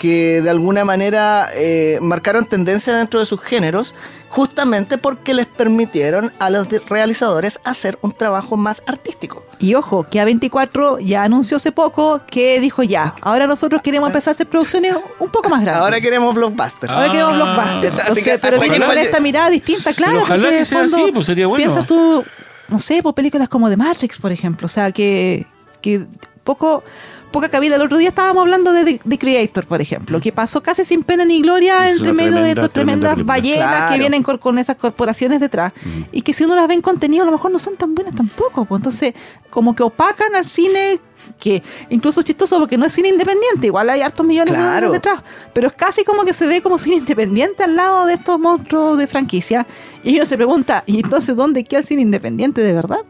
[0.00, 3.94] que de alguna manera eh, marcaron tendencia dentro de sus géneros,
[4.30, 9.44] justamente porque les permitieron a los realizadores hacer un trabajo más artístico.
[9.58, 14.30] Y ojo, que A24 ya anunció hace poco que dijo ya, ahora nosotros queremos empezar
[14.30, 15.82] a hacer producciones un poco más grandes.
[15.82, 16.90] Ahora queremos blockbusters.
[16.90, 17.36] Ahora queremos Ah.
[17.36, 17.92] blockbusters.
[17.98, 20.12] Así Entonces, que pero viene con esta mirada distinta, claro.
[20.12, 21.62] Pero ojalá que sea así, pues sería bueno.
[21.62, 22.24] Piensa tú,
[22.68, 24.64] no sé, por películas como The Matrix, por ejemplo.
[24.64, 25.44] O sea, que,
[25.82, 26.06] que
[26.42, 26.82] poco
[27.30, 27.76] poca cabida.
[27.76, 31.02] El otro día estábamos hablando de The, The Creator, por ejemplo, que pasó casi sin
[31.02, 33.92] pena ni gloria Es entre medio de estas tremendas tremenda ballenas Claro.
[33.92, 35.72] que vienen con esas corporaciones detrás.
[36.12, 38.14] Y que si uno las ve en contenido, a lo mejor no son tan buenas
[38.14, 38.64] tampoco.
[38.64, 38.78] pues.
[38.78, 39.14] Entonces,
[39.50, 40.98] como que opacan al cine
[41.38, 44.88] que incluso es chistoso porque no es cine independiente, igual hay hartos millones de Claro.
[44.88, 45.22] dólares detrás,
[45.52, 48.98] pero es casi como que se ve como cine independiente al lado de estos monstruos
[48.98, 49.66] de franquicia.
[50.02, 53.00] Y uno se pregunta, ¿y entonces dónde queda el cine independiente de verdad?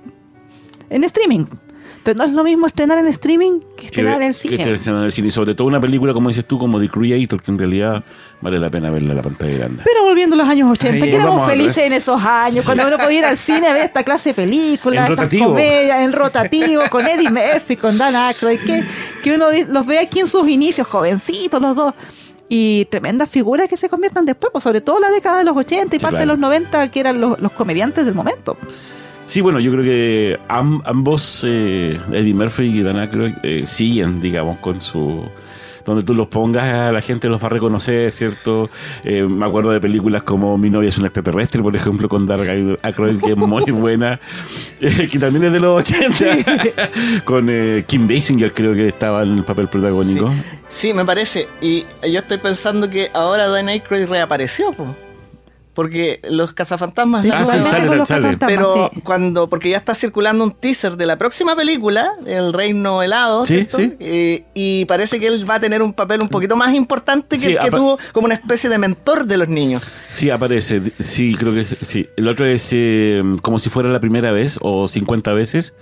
[0.91, 1.47] En streaming.
[2.03, 4.55] Pero no es lo mismo estrenar en streaming que estrenar en el que cine.
[4.73, 5.29] estrenar en el cine.
[5.29, 8.03] Y sobre todo una película, como dices tú, como The Creator, que en realidad
[8.41, 9.83] vale la pena verla en la pantalla grande.
[9.85, 12.97] Pero volviendo a los años 80, Ahí que éramos felices en esos años, cuando uno
[12.97, 15.47] podía ir al cine a ver esta clase de películas, En rotativo.
[15.49, 18.83] comedias, en rotativo, con Eddie Murphy, con Dan Aykroyd, que,
[19.23, 21.95] que uno los ve aquí en sus inicios, jovencitos los dos.
[22.49, 25.95] Y tremendas figuras que se conviertan después, pues sobre todo la década de los 80
[25.95, 28.57] y Sí, parte de los 90, que eran los, los comediantes del momento.
[29.31, 34.21] Sí, bueno, yo creo que am- ambos, eh, Eddie Murphy y Dan Aykroyd, eh, siguen,
[34.21, 35.25] digamos, con su...
[35.85, 38.69] Donde tú los pongas, la gente los va a reconocer, ¿cierto?
[39.05, 42.41] Eh, me acuerdo de películas como Mi novia es un extraterrestre, por ejemplo, con Dan
[42.83, 44.19] Aykroyd, que es muy buena,
[44.81, 46.25] eh, que también es de los 80,
[47.25, 50.29] con eh, Kim Basinger, creo que estaba en el papel protagónico.
[50.69, 51.47] Sí, me parece.
[51.61, 54.95] Y yo estoy pensando que ahora Dan Aykroyd reapareció, po.
[55.81, 57.25] Porque los cazafantasmas...
[57.33, 58.37] Ah, sí, sale, con los sale.
[58.37, 59.01] Pero sí.
[59.01, 63.55] cuando, porque ya está circulando un teaser de la próxima película, El Reino Helado, Sí,
[63.55, 63.79] ¿cierto?
[63.79, 63.95] sí.
[63.99, 67.43] Eh, y parece que él va a tener un papel un poquito más importante que
[67.43, 69.91] Sí, el que tuvo como una especie de mentor de los niños.
[70.11, 70.83] Sí, aparece.
[70.99, 72.07] Sí, creo que sí.
[72.19, 75.73] El otro es eh, como si fuera la primera vez o 50 veces.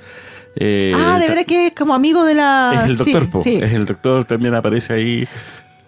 [0.54, 2.82] Eh, ah, de veras que es como amigo de la...
[2.84, 3.42] Es el doctor, sí, po.
[3.42, 3.56] sí.
[3.60, 5.28] Es el doctor, también aparece ahí.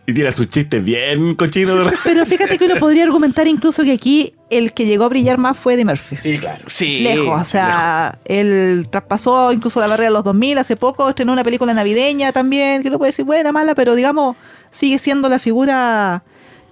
[0.06, 1.92] Y tira sus chistes bien cochinos.
[2.04, 5.56] Pero fíjate que uno podría argumentar incluso que aquí el que llegó a brillar más
[5.56, 6.16] fue Eddie Murphy.
[6.16, 6.64] Sí, claro.
[6.66, 7.00] Sí.
[7.00, 11.44] lejos, o sea, él traspasó incluso la barrera de los 2000 hace poco, estrenó una
[11.44, 14.36] película navideña también, que no puede decir buena, mala, pero digamos,
[14.70, 16.24] sigue siendo la figura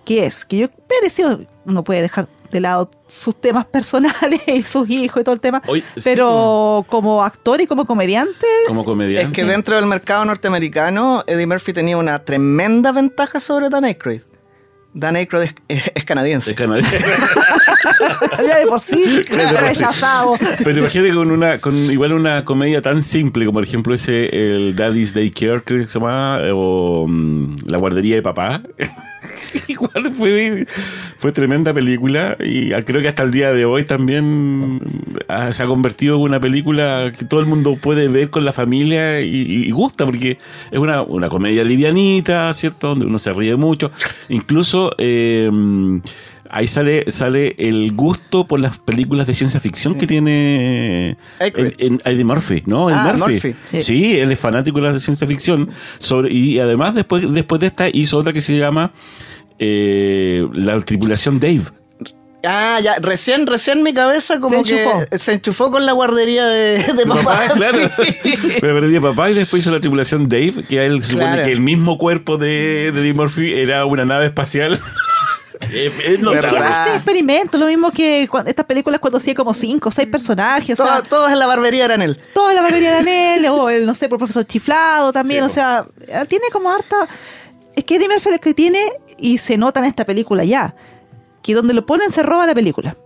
[0.05, 4.88] que es, que yo merecido, uno puede dejar de lado sus temas personales y sus
[4.90, 9.28] hijos y todo el tema, sí, pero como actor y como comediante, Como comediante.
[9.28, 14.22] Es que dentro del mercado norteamericano, Eddie Murphy tenía una tremenda ventaja sobre Dan Aykroyd.
[14.94, 16.51] Dan Aykroyd es, es- es canadiense.
[16.51, 16.99] Es canadiense.
[18.46, 20.34] ya de por sí, rechazado.
[20.64, 24.74] Pero imagínate con una, con igual una comedia tan simple como por ejemplo ese el
[24.74, 28.62] Daddy's Daycare que se llama o mm, La guardería de papá.
[29.68, 30.66] igual fue,
[31.18, 34.80] fue tremenda película y creo que hasta el día de hoy también
[35.28, 38.53] ah, se ha convertido en una película que todo el mundo puede ver con la
[38.53, 40.38] familia y, y gusta porque
[40.70, 42.88] es una, una comedia livianita, ¿cierto?
[42.88, 43.90] Donde uno se ríe mucho.
[44.28, 44.94] Incluso...
[44.99, 45.51] Eh,
[46.51, 52.62] ahí sale, sale el gusto por las películas de ciencia ficción que tiene Eddie Murphy,
[52.66, 52.88] ¿no?
[52.88, 53.32] Eddie Ah, Murphy.
[53.34, 53.55] Murphy.
[53.66, 53.80] Sí.
[53.82, 54.18] Sí.
[54.18, 55.70] él es fanático de las de ciencia ficción.
[55.99, 58.92] Sobre, y además, después, después de esta, hizo otra que se llama
[59.59, 61.62] eh, La tripulación Dave.
[62.44, 65.04] Ah, ya, recién, recién mi cabeza como Se que enchufó.
[65.18, 67.48] se enchufó con la guardería de, de papá.
[67.56, 67.78] claro.
[68.61, 71.44] Pero perdí a papá y después hizo la tripulación Dave, que él se supone Claro.
[71.44, 74.80] que el mismo cuerpo de, de Eddie Murphy era una nave espacial.
[75.72, 76.86] Eh, no verdad.
[76.86, 80.84] este experimento, lo mismo que estas películas cuando hacía como cinco o seis personajes, o
[80.84, 82.16] sea, Todo- todos en la barbería eran él.
[82.32, 85.48] toda la mayoría de él, o el, no sé, por profesor chiflado también, Sí, o
[85.48, 85.54] po.
[85.54, 87.09] sea, eh, tiene como harta...
[87.79, 88.81] Es que Eddie Murphy lo que tiene,
[89.18, 90.74] y se nota en esta película ya,
[91.43, 92.97] que donde lo ponen se roba la película.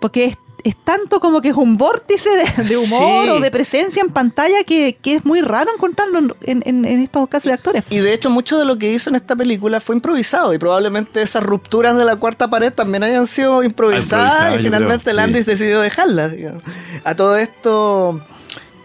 [0.00, 3.30] Porque es, es tanto como que es un vórtice de, de humor Sí.
[3.30, 7.26] o de presencia en pantalla que, que es muy raro encontrarlo en, en- en estos
[7.28, 7.82] casos de actores.
[7.90, 11.20] Y de hecho mucho de lo que hizo en esta película fue improvisado y probablemente
[11.20, 15.20] esas rupturas de la cuarta pared también hayan sido improvisadas Improvisada, y finalmente creo, sí.
[15.20, 16.32] Landis decidió dejarlas.
[17.02, 18.20] A todo esto...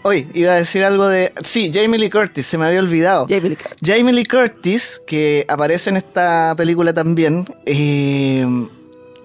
[0.02, 1.34] Hoy iba a decir algo de...
[1.44, 3.26] Sí, Jamie Lee Curtis, se me había olvidado.
[3.28, 3.78] Jamie Lee Curtis.
[3.86, 8.46] Jamie Lee Curtis, que aparece en esta película también, eh,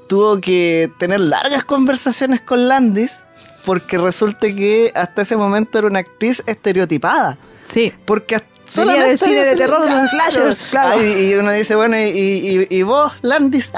[0.08, 3.18] tuvo que tener largas conversaciones con Landis
[3.64, 7.38] porque resulta que hasta ese momento era una actriz estereotipada.
[7.64, 7.92] Sí.
[8.04, 10.98] Porque hasta- Venía del solamente cine de terror, de los slashers, claro.
[10.98, 13.70] Ay, y uno dice, bueno, ¿y, y, y vos, Landis?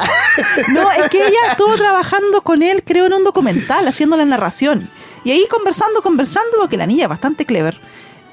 [0.72, 4.88] No, es que ella estuvo trabajando con él, creo, en un documental, haciendo la narración.
[5.26, 7.80] Y ahí conversando, conversando, porque la niña es bastante clever.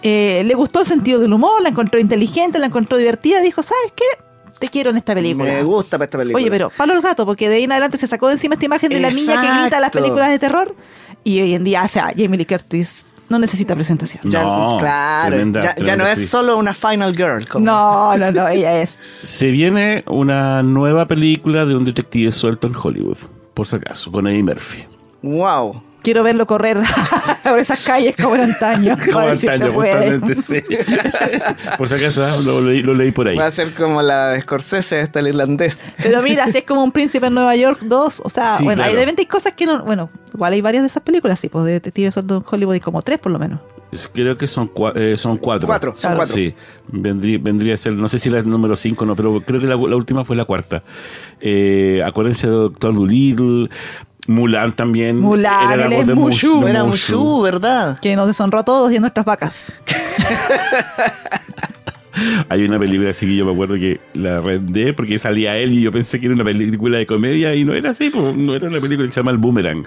[0.04, 3.40] eh, le gustó el sentido del humor, la encontró inteligente, la encontró divertida.
[3.42, 4.04] Dijo, ¿sabes qué?
[4.60, 5.52] Te quiero en esta película.
[5.52, 6.42] Me gusta para esta película.
[6.42, 8.66] Oye, pero palo el gato, porque de ahí en adelante se sacó de encima esta
[8.66, 10.76] imagen de la niña que grita las películas de terror.
[11.24, 14.22] Y hoy en día, o sea, Jamie Lee Curtis no necesita presentación.
[14.30, 17.48] Ya, No, claro, tremenda- ya, no es solo una Final Girl.
[17.48, 19.02] como- No, no, no, ella es.
[19.24, 23.18] Se viene una nueva película de un detective suelto en Hollywood,
[23.54, 24.86] por si acaso, con Eddie Murphy.
[25.24, 25.82] Wow.
[26.04, 26.78] Quiero verlo correr
[27.44, 28.98] por esas calles como en antaño.
[29.12, 30.62] Como antaño, justamente, sí.
[31.78, 33.38] por si acaso, ah, lo, leí, lo leí por ahí.
[33.38, 35.80] Va a ser como la de Scorsese, esta el irlandés.
[36.04, 38.78] Pero mira, si es como un príncipe en Nueva York 2, o sea, Sí, bueno,
[38.80, 38.90] claro.
[38.92, 41.48] hay de repente hay cosas que no, bueno, igual hay varias de esas películas, sí,
[41.50, 43.60] pues de detectives de Hollywood y como tres por lo menos.
[44.12, 45.68] Creo que son, cua- eh, son cuatro.
[45.68, 46.16] Cuatro, son Claro.
[46.18, 46.34] cuatro.
[46.36, 46.56] Sí,
[46.88, 49.76] vendría, vendría a ser, no sé si la número 5 no, pero creo que la,
[49.76, 50.82] la última fue la cuarta.
[51.40, 53.70] Eh, acuérdense de Doctor Dolittle,
[54.28, 55.20] Mulan también.
[55.20, 56.64] Mulan, la él voz es de Mushu.
[56.64, 57.42] de Era Mushu.
[57.42, 58.00] ¿verdad?
[58.00, 59.74] Que nos deshonró a todos y a nuestras vacas.
[62.48, 65.82] Hay una película así que yo me acuerdo que la rendé porque salía él y
[65.82, 68.68] yo pensé que era una película de comedia y no era así, pues, no era
[68.68, 69.86] una película que se llama El Boomerang.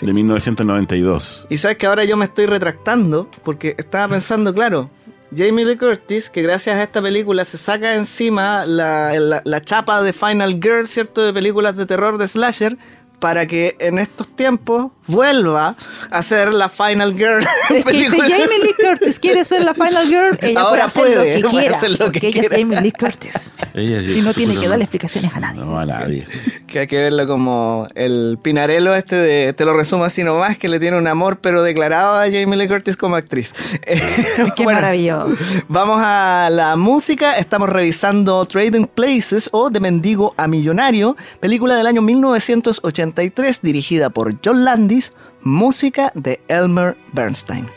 [0.00, 1.46] De 1992.
[1.48, 4.90] Y sabes que ahora yo me estoy retractando porque estaba pensando, claro,
[5.34, 10.02] Jamie Lee Curtis, que gracias a esta película se saca encima la, la- la chapa
[10.02, 11.24] de Final Girl, ¿cierto?
[11.24, 12.76] De películas de terror de slasher,
[13.18, 15.76] para que en estos tiempos vuelva
[16.10, 17.44] a ser la Final Girl.
[17.70, 18.16] Es que si.
[18.18, 21.56] Jamie Lee Curtis quiere ser la Final Girl, ella Ahora puede hacer puede, lo que
[21.56, 21.76] quiera.
[21.76, 22.56] hacer lo que porque ella quiera.
[22.56, 23.52] es Jamie Lee Curtis.
[23.74, 25.60] Ella- Y no tiene que darle explicaciones a nadie.
[25.60, 26.26] No, a nadie.
[26.66, 30.68] Que hay que verlo como el pinarelo este de, te lo resumo así nomás, que
[30.68, 33.54] le tiene un amor pero declarado a Jamie Lee Curtis como actriz.
[33.84, 35.36] Qué Bueno, maravilloso.
[35.68, 41.86] Vamos a la música, estamos revisando Trading Places o De Mendigo a Millonario, película del
[41.86, 42.02] año
[43.06, 47.68] 1983 dirigida por John Landis, música de Elmer Bernstein.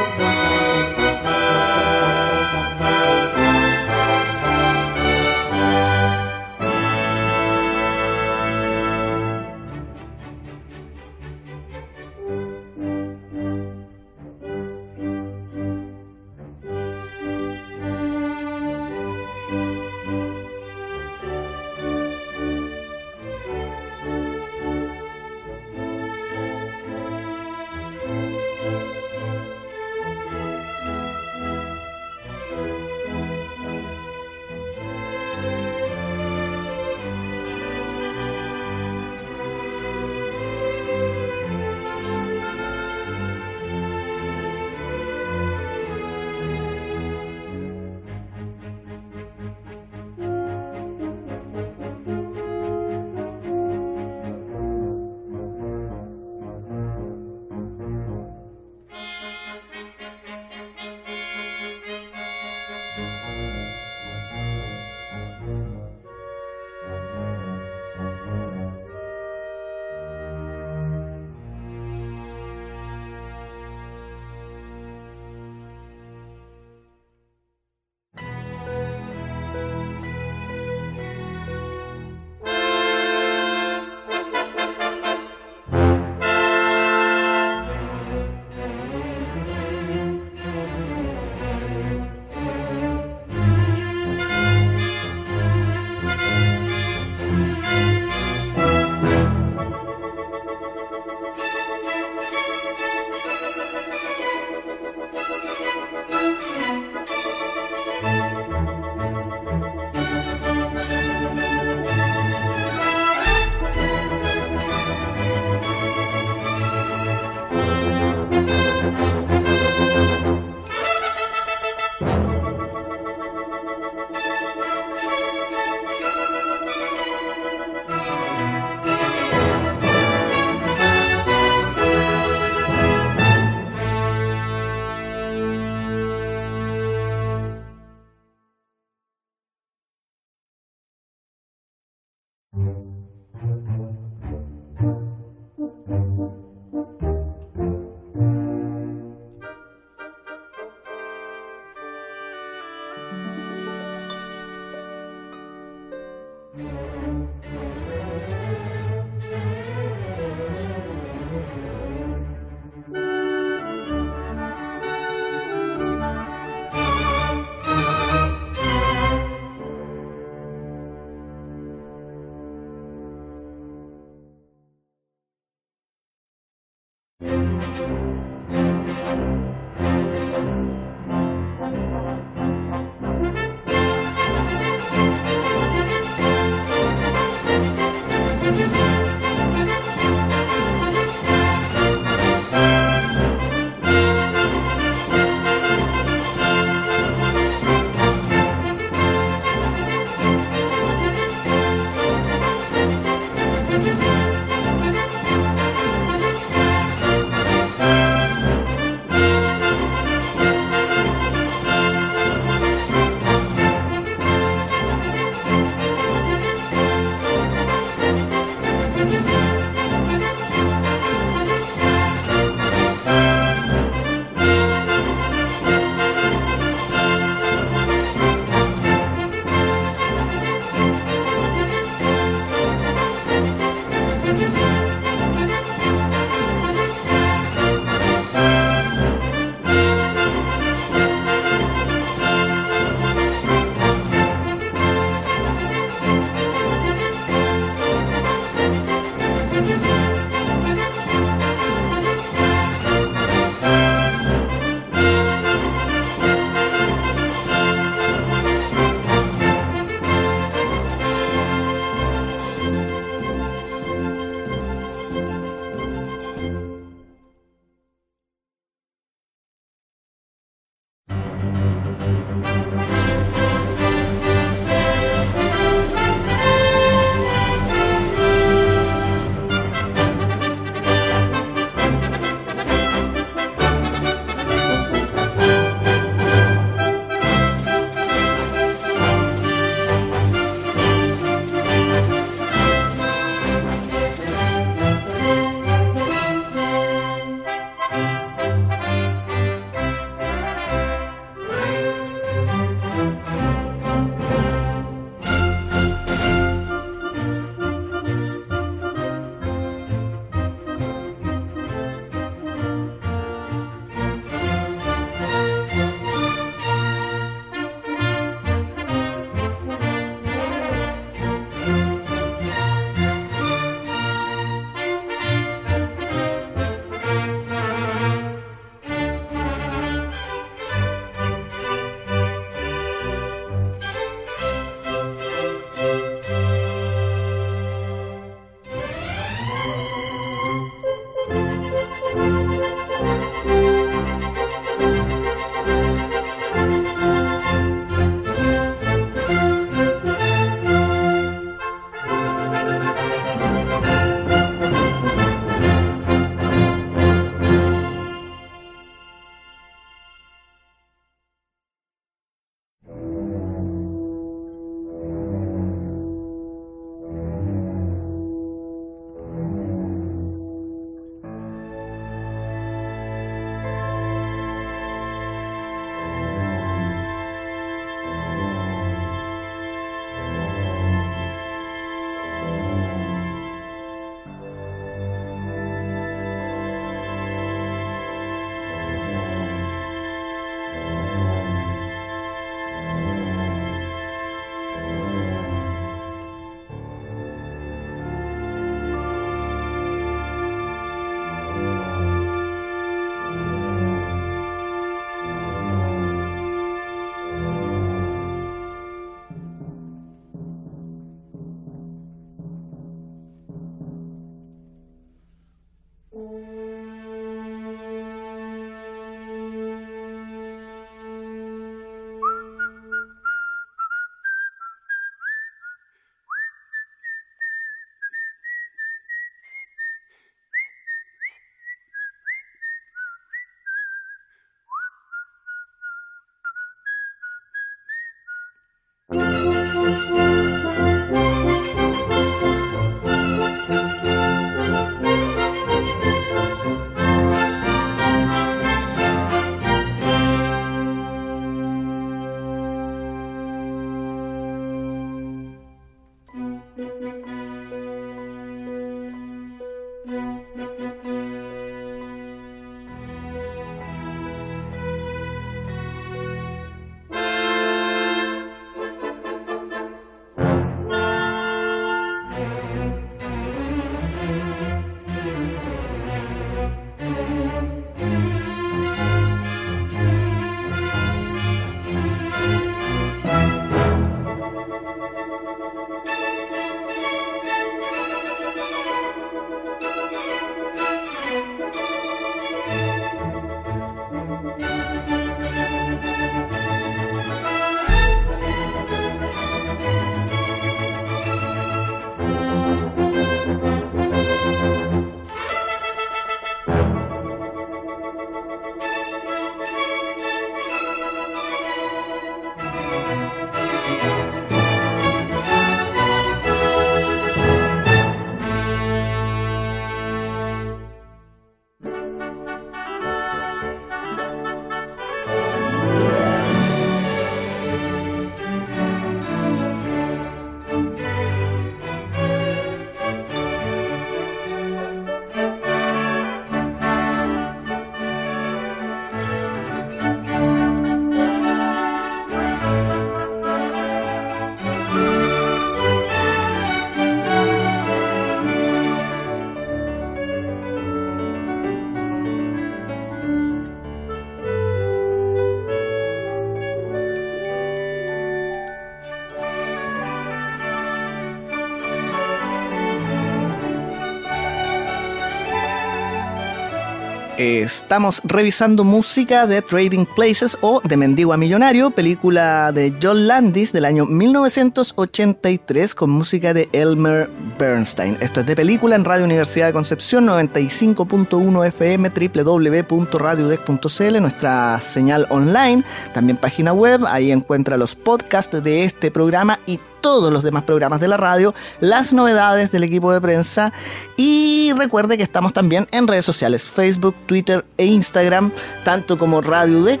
[567.42, 573.72] Estamos revisando música de Trading Places o de Mendigo a Millonario, película de John Landis
[573.72, 577.30] del año 1983 con música de Elmer
[577.60, 578.16] Bernstein.
[578.20, 585.84] Esto es de película en Radio Universidad de Concepción 95.1 FM www.radiodec.cl, nuestra señal online,
[586.14, 591.00] también página web, ahí encuentra los podcasts de este programa y todos los demás programas
[591.00, 593.74] de la radio, las novedades del equipo de prensa
[594.16, 598.52] y recuerde que estamos también en redes sociales, Facebook, Twitter e Instagram,
[598.82, 600.00] tanto como Radio Deck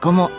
[0.00, 0.30] como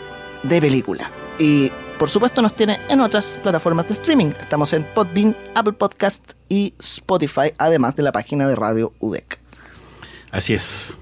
[0.43, 1.09] de película.
[1.39, 4.31] Y por supuesto nos tiene en otras plataformas de streaming.
[4.39, 9.39] Estamos en Podbean, Apple Podcast y Spotify, además de la página de Radio UDEC.
[10.31, 10.97] Así es.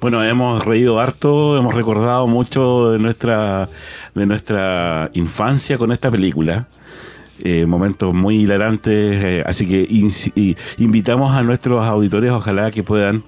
[0.00, 3.68] Bueno, hemos reído harto, hemos recordado mucho de nuestra,
[4.14, 6.68] de nuestra infancia con esta película.
[7.38, 9.86] Eh, momentos muy hilarantes, eh, así que
[10.78, 13.24] invitamos a nuestros auditores, ojalá que puedan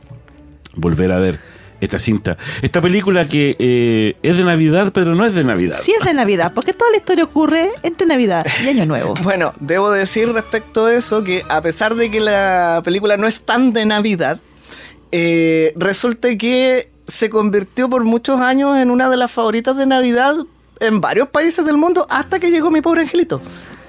[0.75, 1.54] volver a ver
[1.85, 2.37] esta cinta.
[2.63, 5.79] Esta película que eh, es de Navidad, pero no es de Navidad.
[5.81, 9.15] Sí es de Navidad, porque toda la historia ocurre entre Navidad y Año Nuevo.
[9.25, 13.41] Bueno, debo decir respecto a eso que a pesar de que la película no es
[13.41, 14.39] tan de Navidad,
[15.77, 20.37] resulta que se convirtió por muchos años en una de las favoritas de Navidad
[20.81, 23.41] en varios países del mundo hasta que llegó mi pobre angelito.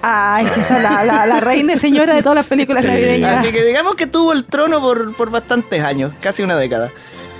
[0.02, 3.40] Ay, esa la, la, la, reina y señora de todas las películas navideñas.
[3.40, 6.92] Así que digamos que tuvo el trono por, por bastantes años, casi una década.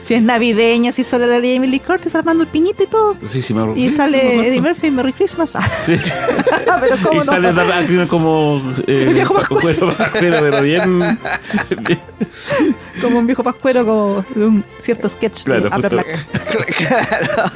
[0.07, 3.17] Si es navideña, si sale la de Emily Curtis armando el piñito y todo.
[3.27, 5.55] Sí, sí, me Y sale Eddie Murphy, Merry Christmas.
[5.79, 5.99] Sí.
[6.81, 7.23] pero ¿cómo y no?
[7.23, 8.63] sale Dark como.
[8.87, 11.19] Eh, viejo pascuero, pero bien,
[11.81, 12.01] bien.
[13.01, 15.91] Como un viejo pascuero, como de un cierto sketch Claro, de Upper.
[15.93, 16.27] Black.
[16.79, 17.53] claro.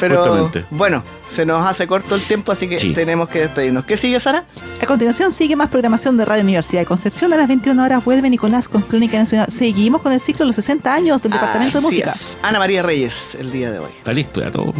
[0.00, 0.64] Pero Justamente.
[0.70, 2.92] bueno, se nos hace corto el tiempo, así que Sí.
[2.92, 3.84] tenemos que despedirnos.
[3.84, 4.44] ¿Qué sigue, Sara?
[4.82, 7.32] A continuación sigue más programación de Radio Universidad de Concepción.
[7.32, 9.46] A las 21 horas vuelve Nicolás con Crónica Nacional.
[9.50, 12.10] Seguimos con el ciclo de los 60 años del Departamento de Música.
[12.10, 12.38] es.
[12.42, 13.90] Ana María Reyes, el día de hoy.
[13.96, 14.72] Está listo ya todo.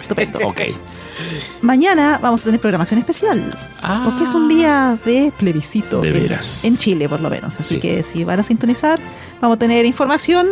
[0.00, 0.38] Estupendo.
[0.48, 0.60] Ok.
[1.62, 3.42] Mañana vamos a tener programación especial.
[4.04, 6.00] Porque es un día de plebiscito.
[6.00, 6.64] De veras.
[6.64, 7.58] En Chile, por lo menos.
[7.58, 7.80] Así Sí.
[7.80, 9.00] que si van a sintonizar,
[9.40, 10.46] vamos a tener información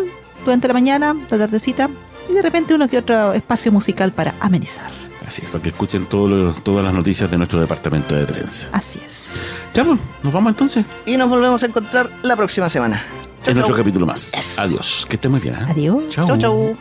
[0.45, 1.91] durante la mañana, la tardecita.
[2.31, 4.91] Y de repente uno que otro espacio musical para amenizar.
[5.27, 8.69] Así es, para que escuchen todos todas las noticias de nuestro departamento de prensa.
[8.73, 9.45] Así es.
[9.75, 10.85] Ya, pues, nos vamos entonces.
[11.07, 13.03] Y nos volvemos a encontrar la próxima semana.
[13.45, 13.65] Chau, en chau.
[13.65, 14.33] otro capítulo más.
[14.59, 15.05] Adiós.
[15.07, 15.55] Que estén muy bien.
[15.55, 15.67] ¿eh?
[15.69, 16.09] Adiós.
[16.09, 16.77] Chau, chau.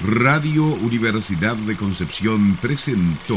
[0.00, 3.36] Radio Universidad de Concepción presentó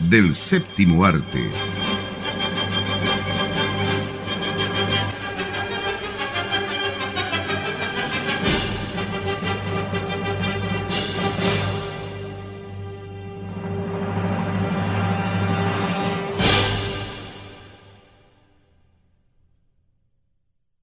[0.00, 1.75] del séptimo arte.